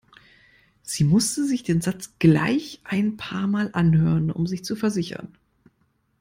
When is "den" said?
1.61-1.79